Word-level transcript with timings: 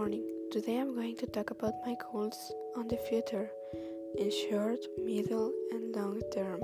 morning. 0.00 0.24
Today 0.50 0.78
I'm 0.78 0.94
going 0.94 1.14
to 1.16 1.26
talk 1.26 1.50
about 1.50 1.74
my 1.84 1.94
goals 2.10 2.54
on 2.74 2.88
the 2.88 2.96
future 2.96 3.50
in 4.16 4.30
short, 4.30 4.78
middle, 5.04 5.52
and 5.72 5.94
long 5.94 6.22
term. 6.32 6.62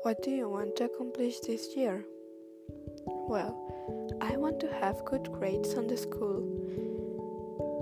What 0.00 0.22
do 0.22 0.30
you 0.30 0.48
want 0.48 0.76
to 0.76 0.84
accomplish 0.84 1.40
this 1.40 1.76
year? 1.76 2.06
Well, 3.28 3.52
I 4.22 4.38
want 4.38 4.60
to 4.60 4.72
have 4.80 5.04
good 5.04 5.30
grades 5.30 5.74
on 5.74 5.88
the 5.88 5.98
school 5.98 6.40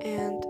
and 0.03 0.43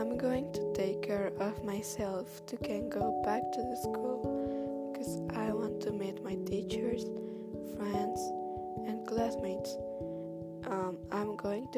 I'm 0.00 0.16
going 0.16 0.50
to 0.54 0.72
take 0.72 1.02
care 1.02 1.30
of 1.38 1.62
myself 1.62 2.40
to 2.46 2.56
can 2.56 2.88
go 2.88 3.20
back 3.22 3.42
to 3.52 3.60
the 3.60 3.76
school 3.82 4.39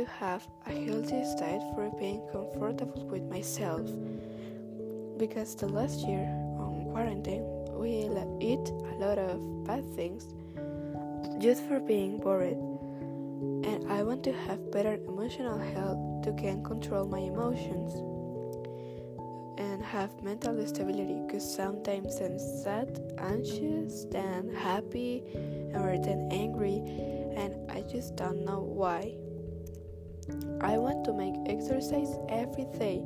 to 0.03 0.11
have 0.19 0.45
a 0.67 0.73
healthy 0.73 1.23
diet 1.39 1.63
for 1.75 1.89
being 1.97 2.21
comfortable 2.33 3.07
with 3.07 3.23
myself. 3.31 3.87
Because 5.17 5.55
the 5.55 5.69
last 5.69 6.01
year 6.01 6.27
on 6.59 6.89
quarantine, 6.91 7.45
we 7.79 8.11
eat 8.41 8.67
a 8.91 8.95
lot 8.99 9.19
of 9.19 9.39
bad 9.65 9.85
things 9.95 10.35
just 11.39 11.63
for 11.69 11.79
being 11.79 12.19
bored. 12.19 12.59
And 13.63 13.93
I 13.93 14.03
want 14.03 14.25
to 14.25 14.33
have 14.33 14.73
better 14.73 14.95
emotional 15.07 15.59
health 15.59 16.25
to 16.25 16.33
can 16.33 16.65
control 16.65 17.07
my 17.07 17.21
emotions 17.21 17.95
and 19.59 19.85
have 19.85 20.11
mental 20.21 20.67
stability 20.67 21.21
because 21.27 21.47
sometimes 21.47 22.19
I'm 22.21 22.41
sad, 22.41 22.99
anxious, 23.19 24.07
then 24.11 24.53
happy, 24.53 25.23
or 25.75 25.97
then 25.97 26.29
angry 26.33 26.83
and 27.37 27.55
I 27.71 27.83
just 27.83 28.17
don't 28.17 28.45
know 28.45 28.63
why. 28.63 29.15
I 30.61 30.79
want 30.79 31.05
to 31.07 31.13
make 31.13 31.35
exercise 31.47 32.15
every 32.29 32.67
day 32.79 33.03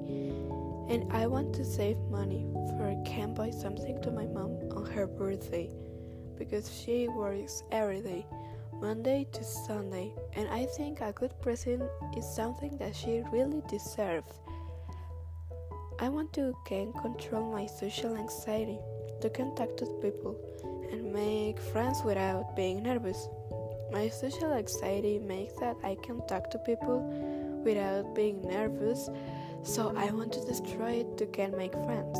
and 0.89 1.13
I 1.13 1.27
want 1.27 1.55
to 1.55 1.65
save 1.65 1.99
money 2.11 2.47
for 2.77 2.87
I 2.87 2.97
can 3.09 3.35
buy 3.35 3.51
something 3.51 4.01
to 4.03 4.11
my 4.11 4.27
mom 4.27 4.59
on 4.77 4.87
her 4.93 5.07
birthday 5.07 5.71
because 6.39 6.71
she 6.71 7.09
works 7.09 7.63
every 7.73 8.01
day, 8.03 8.27
Monday 8.81 9.27
to 9.33 9.43
Sunday, 9.43 10.13
and 10.35 10.49
I 10.49 10.67
think 10.77 11.01
a 11.01 11.13
good 11.13 11.33
present 11.41 11.83
is 12.17 12.27
something 12.27 12.77
that 12.79 12.95
she 12.95 13.23
really 13.33 13.63
deserves. 13.69 14.33
I 15.99 16.09
want 16.11 16.33
to 16.35 16.55
can 16.67 16.93
control 16.93 17.51
my 17.51 17.67
social 17.67 18.17
anxiety, 18.17 18.79
to 19.23 19.31
contact 19.31 19.81
with 19.81 20.03
people 20.03 20.37
and 20.93 21.13
make 21.13 21.59
friends 21.59 22.03
without 22.05 22.55
being 22.55 22.83
nervous. 22.83 23.29
My 23.93 24.09
social 24.09 24.53
anxiety 24.53 25.19
makes 25.19 25.55
that 25.61 25.77
I 25.83 25.97
can 26.03 26.27
talk 26.27 26.51
to 26.51 26.59
people 26.59 27.01
without 27.65 28.15
being 28.15 28.43
nervous, 28.43 29.09
so 29.63 29.95
I 29.97 30.11
want 30.11 30.33
to 30.33 30.45
destroy 30.45 31.05
it 31.05 31.17
to 31.19 31.27
can 31.27 31.57
make 31.57 31.73
friends. 31.73 32.19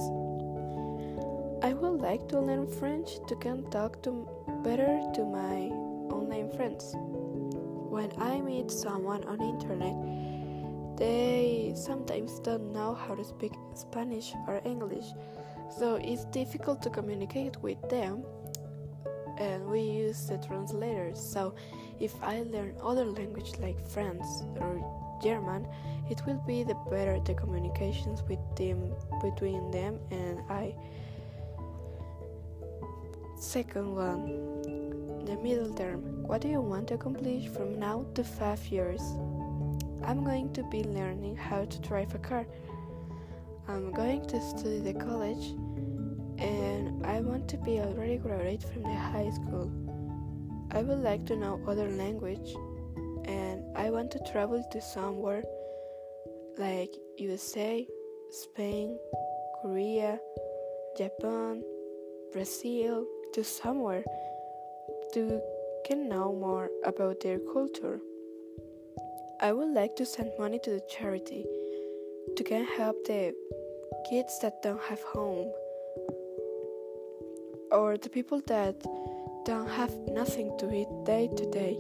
I 1.63 1.73
would 1.73 2.01
like 2.01 2.29
to 2.29 2.41
learn 2.41 2.67
French 2.67 3.19
to 3.27 3.37
can 3.37 3.69
talk 3.71 4.03
to 4.03 4.29
better 4.63 5.03
to 5.15 5.25
my 5.25 5.71
online 6.15 6.51
friends. 6.53 6.95
When 6.97 8.13
I 8.19 8.41
meet 8.41 8.71
someone 8.71 9.25
on 9.25 9.41
internet, 9.41 9.97
they 10.97 11.73
sometimes 11.75 12.41
don't 12.41 12.73
know 12.73 12.95
how 12.95 13.15
to 13.15 13.25
speak 13.25 13.53
Spanish 13.75 14.33
or 14.47 14.61
English, 14.65 15.07
so 15.79 15.97
it's 15.97 16.25
difficult 16.27 16.83
to 16.83 16.91
communicate 16.91 17.57
with 17.63 17.81
them 17.89 18.25
and 19.39 19.67
we 19.67 19.81
use 19.81 20.27
the 20.27 20.39
translators. 20.39 21.21
So 21.21 21.55
if 22.01 22.13
I 22.23 22.43
learn 22.43 22.75
other 22.83 23.05
language 23.05 23.53
like 23.61 23.79
French 23.89 24.23
or 24.61 24.83
German, 25.23 25.67
it 26.11 26.21
will 26.27 26.43
be 26.47 26.63
the 26.63 26.77
better 26.91 27.19
the 27.21 27.35
communications 27.35 28.23
with 28.29 28.41
them 28.57 28.95
between 29.23 29.71
them 29.71 29.99
and 30.11 30.41
I. 30.49 30.75
Second 33.39 33.95
one, 33.95 35.25
the 35.25 35.37
middle 35.43 35.73
term. 35.75 36.23
What 36.23 36.41
do 36.41 36.49
you 36.49 36.61
want 36.61 36.89
to 36.89 36.95
accomplish 36.95 37.49
from 37.49 37.79
now 37.79 38.07
to 38.15 38.25
five 38.25 38.65
years? 38.69 39.03
I'm 40.05 40.25
going 40.25 40.53
to 40.53 40.63
be 40.65 40.85
learning 40.85 41.37
how 41.37 41.65
to 41.65 41.79
drive 41.81 42.15
a 42.15 42.19
car. 42.19 42.47
I'm 43.69 43.91
going 43.93 44.27
to 44.29 44.41
study 44.41 44.79
the 44.79 44.95
college 44.95 45.55
and 46.39 47.05
I 47.07 47.21
want 47.21 47.49
to 47.49 47.57
be 47.59 47.81
already 47.81 48.19
graduate 48.19 48.63
from 48.63 48.83
the 48.83 48.95
high 48.95 49.31
school. 49.31 49.71
I 50.71 50.83
would 50.83 50.99
like 50.99 51.25
to 51.27 51.37
know 51.37 51.61
other 51.67 51.89
language 51.89 52.55
and 53.25 53.65
I 53.77 53.91
want 53.91 54.11
to 54.13 54.21
travel 54.31 54.63
to 54.71 54.81
somewhere 54.81 55.43
like 56.59 56.95
USA, 57.19 57.87
Spain, 58.31 58.99
Korea, 59.63 60.19
Japan, 60.97 61.63
Brazil, 62.33 63.07
to 63.33 63.45
somewhere 63.45 64.05
to 65.15 65.41
can 65.87 66.09
know 66.09 66.33
more 66.33 66.71
about 66.85 67.21
their 67.21 67.39
culture. 67.53 68.01
I 69.41 69.53
would 69.53 69.73
like 69.73 69.97
to 69.97 70.07
send 70.07 70.33
money 70.39 70.59
to 70.65 70.71
the 70.71 70.83
charity 70.89 71.45
to 72.37 72.43
can 72.43 72.65
help 72.65 72.97
the 73.05 73.35
kids 74.09 74.39
that 74.41 74.63
don't 74.63 74.81
have 74.83 75.03
home 75.03 75.53
or 77.73 77.97
the 77.97 78.09
people 78.09 78.41
that 78.47 78.81
don't 79.45 79.69
have 79.69 79.93
nothing 80.09 80.57
to 80.59 80.73
eat 80.73 80.89
day 81.05 81.29
to 81.37 81.51
day. 81.51 81.79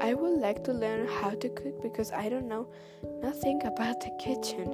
I 0.00 0.14
would 0.14 0.38
like 0.38 0.64
to 0.64 0.72
learn 0.72 1.06
how 1.06 1.30
to 1.30 1.48
cook 1.48 1.82
because 1.82 2.12
I 2.12 2.28
don't 2.28 2.48
know 2.48 2.68
nothing 3.22 3.60
about 3.64 4.00
the 4.00 4.10
kitchen 4.18 4.70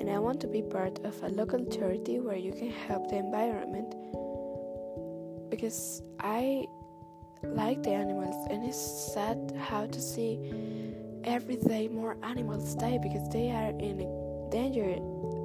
and 0.00 0.10
I 0.10 0.18
want 0.18 0.40
to 0.42 0.46
be 0.46 0.62
part 0.62 0.98
of 1.04 1.20
a 1.22 1.28
local 1.28 1.64
charity 1.66 2.20
where 2.20 2.36
you 2.36 2.52
can 2.52 2.70
help 2.70 3.08
the 3.08 3.16
environment 3.16 3.94
because 5.50 6.02
I 6.20 6.66
like 7.42 7.82
the 7.82 7.90
animals 7.90 8.46
and 8.50 8.64
it's 8.64 9.12
sad 9.12 9.54
how 9.58 9.86
to 9.86 10.00
see 10.00 10.38
every 11.24 11.56
day 11.56 11.88
more 11.88 12.16
animals 12.22 12.74
die 12.74 12.98
because 13.02 13.28
they 13.30 13.50
are 13.50 13.70
in 13.78 13.98
danger 14.50 14.96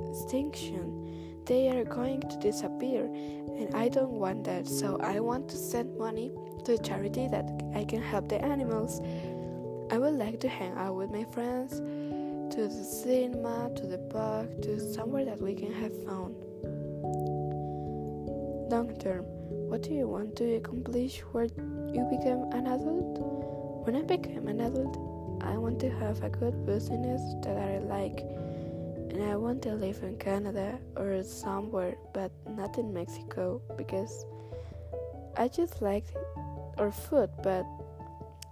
extinction 0.09 1.06
they 1.47 1.69
are 1.69 1.85
going 1.85 2.22
to 2.22 2.38
disappear 2.38 3.06
and 3.06 3.74
I 3.74 3.88
don't 3.88 4.12
want 4.12 4.44
that 4.44 4.68
so 4.68 5.00
I 5.02 5.19
want 5.19 5.50
to 5.50 5.58
send 5.58 5.97
money 5.97 6.31
to 6.66 6.74
a 6.74 6.78
charity 6.78 7.28
that 7.30 7.50
I 7.74 7.85
can 7.85 8.02
help 8.02 8.28
the 8.28 8.44
animals. 8.44 9.02
I 9.90 9.97
would 9.97 10.16
like 10.16 10.40
to 10.41 10.50
hang 10.50 10.74
out 10.74 10.96
with 10.96 11.09
my 11.09 11.24
friends 11.24 11.80
to 12.53 12.68
the 12.68 12.84
cinema, 12.84 13.72
to 13.75 13.88
the 13.88 13.97
park, 13.97 14.62
to 14.63 14.80
somewhere 14.94 15.25
that 15.25 15.41
we 15.41 15.56
can 15.56 15.72
have 15.74 15.94
fun. 16.03 16.35
Long 18.69 18.94
term, 19.00 19.24
what 19.69 19.84
do 19.84 19.94
you 19.94 20.08
want 20.08 20.35
to 20.38 20.56
accomplish 20.56 21.19
when 21.31 21.50
you 21.94 22.03
become 22.09 22.52
an 22.52 22.68
adult? 22.68 23.85
When 23.85 23.96
I 23.96 24.02
become 24.02 24.47
an 24.47 24.59
adult, 24.59 24.97
I 25.41 25.58
want 25.58 25.79
to 25.79 25.90
have 25.90 26.22
a 26.24 26.29
good 26.29 26.66
business 26.66 27.22
that 27.44 27.58
I 27.58 27.79
like 27.79 28.25
and 29.09 29.23
I 29.23 29.35
want 29.35 29.62
to 29.63 29.73
live 29.73 30.03
in 30.03 30.18
Canada 30.18 30.79
or 30.95 31.23
somewhere, 31.23 31.95
but 32.13 32.31
not 32.50 32.78
in 32.78 32.94
Mexico 32.94 33.62
because 33.78 34.25
I 35.38 35.47
just 35.47 35.81
like 35.81 36.06
our 36.78 36.91
food, 36.91 37.29
but 37.44 37.66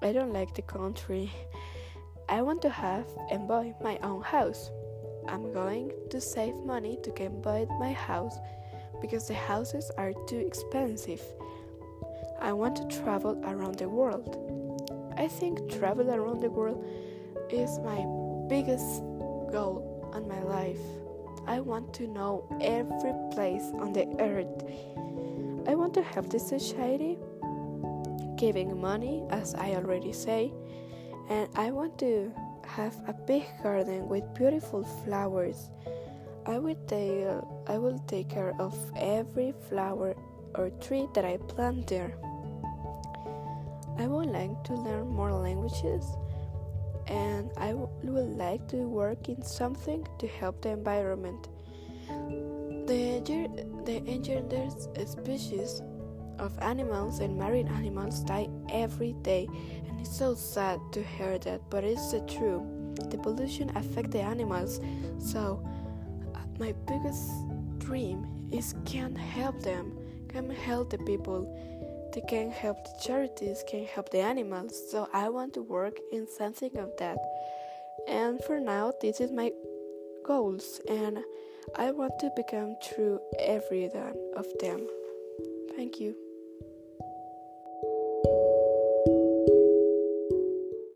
I 0.02 0.12
don't 0.12 0.34
like 0.34 0.56
the 0.56 0.62
country. 0.62 1.32
I 2.30 2.42
want 2.42 2.62
to 2.64 2.70
have 2.70 3.06
and 3.30 3.48
buy 3.48 3.74
my 3.84 4.00
own 4.02 4.22
house. 4.24 4.72
I'm 5.28 5.52
going 5.52 5.92
to 6.10 6.22
save 6.22 6.56
money 6.56 6.98
to 7.04 7.12
get 7.12 7.42
buy 7.42 7.66
my 7.80 7.94
house 7.94 8.38
because 9.02 9.28
the 9.28 9.34
houses 9.34 9.92
are 9.98 10.14
too 10.28 10.38
expensive. 10.38 11.22
I 12.40 12.54
want 12.54 12.76
to 12.78 13.02
travel 13.04 13.42
around 13.46 13.76
the 13.76 13.90
world. 13.90 15.14
I 15.18 15.28
think 15.28 15.70
travel 15.72 16.12
around 16.12 16.42
the 16.42 16.50
world 16.50 16.84
is 17.50 17.80
my 17.80 18.06
biggest 18.50 19.02
goal 19.52 19.95
on 20.16 20.28
my 20.28 20.42
life. 20.42 20.80
I 21.46 21.60
want 21.60 21.94
to 21.96 22.08
know 22.08 22.48
every 22.62 23.14
place 23.36 23.70
on 23.76 23.92
the 23.92 24.08
earth. 24.20 24.64
I 25.68 25.76
want 25.76 25.94
to 25.96 26.02
help 26.02 26.30
the 26.30 26.40
society, 26.40 27.18
giving 28.38 28.80
money, 28.80 29.24
as 29.30 29.54
I 29.56 29.76
already 29.76 30.14
say, 30.14 30.54
and 31.30 31.50
I 31.56 31.72
want 31.72 32.00
to 32.00 32.32
have 32.66 32.96
a 33.08 33.14
big 33.14 33.44
garden 33.62 34.08
with 34.08 34.24
beautiful 34.34 34.84
flowers. 35.04 35.70
I 36.46 36.60
will 36.60 36.78
take 36.88 37.26
uh, 37.28 37.42
I 37.68 37.78
will 37.78 38.00
take 38.08 38.30
care 38.30 38.54
of 38.60 38.74
every 38.96 39.54
flower 39.68 40.16
or 40.56 40.70
tree 40.80 41.08
that 41.14 41.26
I 41.26 41.38
plant 41.38 41.88
there. 41.88 42.16
I 43.98 44.08
would 44.08 44.30
like 44.30 44.64
to 44.66 44.74
learn 44.76 45.08
more 45.10 45.34
languages 45.34 46.06
and 47.08 47.52
I 47.58 47.74
would 47.74 48.38
like 48.38 48.68
to 48.70 48.78
work 48.88 49.30
in 49.30 49.42
something 49.44 50.08
to 50.20 50.28
help 50.28 50.62
the 50.62 50.70
environment. 50.70 51.50
The, 52.88 53.22
the 53.86 53.98
endangered 53.98 55.08
species 55.08 55.82
of 56.40 56.58
animals 56.60 57.20
and 57.20 57.38
marine 57.38 57.68
animals 57.68 58.20
die 58.22 58.48
every 58.70 59.14
day, 59.22 59.48
and 59.88 60.00
it's 60.00 60.16
so 60.16 60.36
sad 60.36 60.80
to 60.92 61.04
hear 61.04 61.38
that, 61.40 61.62
but 61.70 61.84
it's 61.84 62.12
the 62.12 62.20
truth. 62.22 62.64
The 63.10 63.18
pollution 63.18 63.76
affects 63.76 64.12
the 64.12 64.22
animals, 64.22 64.80
so 65.20 65.66
uh, 66.34 66.40
my 66.60 66.74
biggest 66.88 67.32
dream 67.80 68.26
is 68.52 68.76
can 68.86 69.16
help 69.16 69.62
them, 69.62 69.98
can 70.28 70.50
help 70.50 70.90
the 70.90 70.98
people. 71.00 71.48
They 72.16 72.22
can 72.22 72.50
help 72.50 72.78
the 72.86 72.98
charities, 73.00 73.64
can 73.68 73.86
help 73.86 74.10
the 74.10 74.22
animals. 74.22 74.90
So 74.90 75.10
I 75.14 75.28
want 75.28 75.54
to 75.56 75.62
work 75.62 76.00
in 76.14 76.28
something 76.28 76.78
of 76.78 76.96
that. 76.98 77.18
And 78.08 78.42
for 78.46 78.62
now, 78.62 78.94
this 79.02 79.20
is 79.20 79.32
my 79.32 79.52
goals, 80.24 80.80
and 80.88 81.20
I 81.76 81.92
want 81.92 82.18
to 82.20 82.32
become 82.36 82.78
true 82.82 83.20
every 83.38 83.90
one 83.90 84.16
of 84.38 84.46
them. 84.62 84.88
Thank 85.76 86.00
you. 86.00 86.25